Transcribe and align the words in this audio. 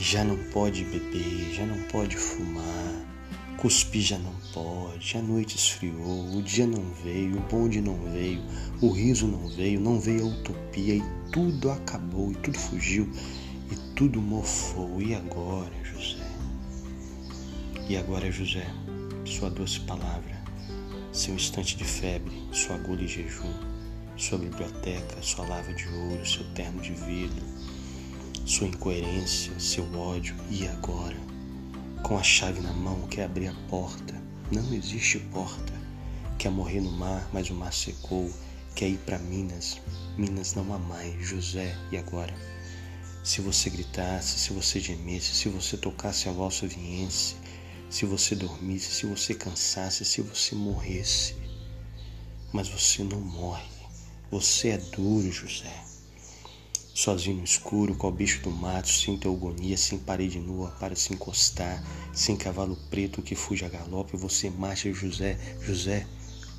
já 0.00 0.22
não 0.22 0.36
pode 0.50 0.84
beber, 0.84 1.52
já 1.54 1.66
não 1.66 1.80
pode 1.84 2.16
fumar, 2.16 3.06
cuspir 3.56 4.02
já 4.02 4.18
não 4.18 4.32
pode, 4.54 5.16
a 5.16 5.22
noite 5.22 5.56
esfriou, 5.56 6.36
o 6.36 6.42
dia 6.42 6.66
não 6.66 6.84
veio, 7.02 7.36
o 7.36 7.40
bonde 7.40 7.80
não 7.80 7.96
veio, 8.12 8.40
o 8.80 8.90
riso 8.90 9.26
não 9.26 9.48
veio, 9.48 9.80
não 9.80 10.00
veio 10.00 10.22
a 10.22 10.28
utopia 10.28 10.94
e 10.94 11.02
tudo 11.32 11.70
acabou 11.70 12.30
e 12.30 12.36
tudo 12.36 12.56
fugiu 12.56 13.10
e 13.70 13.94
tudo 13.94 14.20
mofou. 14.20 15.02
E 15.02 15.14
agora, 15.14 15.72
José? 15.82 16.24
E 17.88 17.96
agora, 17.96 18.30
José, 18.30 18.66
sua 19.24 19.50
doce 19.50 19.80
palavra, 19.80 20.38
seu 21.12 21.34
instante 21.34 21.76
de 21.76 21.84
febre, 21.84 22.40
sua 22.52 22.76
agulha 22.76 23.02
e 23.02 23.08
jejum, 23.08 23.52
sua 24.16 24.38
biblioteca, 24.38 25.20
sua 25.22 25.44
lava 25.44 25.74
de 25.74 25.88
ouro, 25.88 26.24
seu 26.24 26.44
terno 26.54 26.80
de 26.80 26.92
vidro, 26.92 27.44
sua 28.48 28.66
incoerência, 28.66 29.52
seu 29.60 29.84
ódio 29.94 30.34
e 30.48 30.66
agora, 30.66 31.18
com 32.02 32.16
a 32.16 32.22
chave 32.22 32.62
na 32.62 32.72
mão, 32.72 33.06
quer 33.06 33.24
abrir 33.24 33.48
a 33.48 33.54
porta. 33.68 34.14
Não 34.50 34.72
existe 34.72 35.18
porta. 35.18 35.74
Quer 36.38 36.50
morrer 36.50 36.80
no 36.80 36.90
mar, 36.90 37.28
mas 37.30 37.50
o 37.50 37.54
mar 37.54 37.74
secou. 37.74 38.32
Quer 38.74 38.88
ir 38.88 38.96
para 39.04 39.18
Minas, 39.18 39.78
Minas 40.16 40.54
não 40.54 40.72
há 40.72 40.78
mais. 40.78 41.28
José, 41.28 41.76
e 41.92 41.98
agora? 41.98 42.34
Se 43.22 43.42
você 43.42 43.68
gritasse, 43.68 44.38
se 44.38 44.54
você 44.54 44.80
gemesse, 44.80 45.34
se 45.34 45.50
você 45.50 45.76
tocasse 45.76 46.26
a 46.26 46.32
valsa 46.32 46.66
viense, 46.66 47.36
se 47.90 48.06
você 48.06 48.34
dormisse, 48.34 48.94
se 48.94 49.04
você 49.04 49.34
cansasse, 49.34 50.06
se 50.06 50.22
você 50.22 50.54
morresse. 50.54 51.36
Mas 52.50 52.66
você 52.66 53.04
não 53.04 53.20
morre. 53.20 53.68
Você 54.30 54.68
é 54.68 54.78
duro, 54.78 55.30
José. 55.30 55.87
Sozinho 56.98 57.36
no 57.36 57.44
escuro, 57.44 57.94
qual 57.94 58.10
bicho 58.10 58.42
do 58.42 58.50
mato, 58.50 58.88
sem 58.88 59.16
teogonia, 59.16 59.76
sem 59.76 60.00
parede 60.00 60.40
nua 60.40 60.72
para 60.80 60.96
se 60.96 61.14
encostar, 61.14 61.80
sem 62.12 62.36
cavalo 62.36 62.76
preto 62.90 63.22
que 63.22 63.36
fuja 63.36 63.66
a 63.66 63.68
galope, 63.68 64.16
você 64.16 64.50
marcha, 64.50 64.92
José, 64.92 65.38
José, 65.64 66.04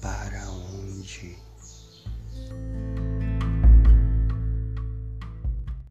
para 0.00 0.48
onde? 0.48 1.49